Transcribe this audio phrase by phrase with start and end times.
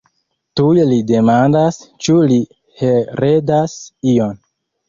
[0.59, 2.39] Tuj li demandas, ĉu li
[2.81, 3.77] heredas
[4.15, 4.39] ion.